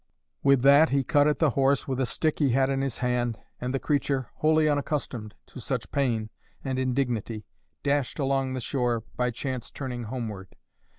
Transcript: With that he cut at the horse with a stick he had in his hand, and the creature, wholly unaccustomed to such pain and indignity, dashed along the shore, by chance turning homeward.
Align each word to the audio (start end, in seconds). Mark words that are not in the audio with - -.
With 0.41 0.63
that 0.63 0.89
he 0.89 1.03
cut 1.03 1.27
at 1.27 1.37
the 1.37 1.51
horse 1.51 1.87
with 1.87 1.99
a 1.99 2.07
stick 2.07 2.39
he 2.39 2.49
had 2.53 2.71
in 2.71 2.81
his 2.81 2.97
hand, 3.05 3.37
and 3.59 3.71
the 3.71 3.77
creature, 3.77 4.29
wholly 4.37 4.67
unaccustomed 4.67 5.35
to 5.45 5.59
such 5.61 5.91
pain 5.91 6.31
and 6.63 6.79
indignity, 6.79 7.45
dashed 7.83 8.17
along 8.17 8.55
the 8.55 8.61
shore, 8.61 9.03
by 9.15 9.29
chance 9.29 9.69
turning 9.69 10.05
homeward. 10.05 10.55